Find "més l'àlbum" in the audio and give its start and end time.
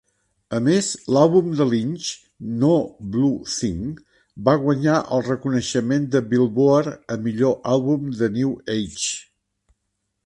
0.67-1.51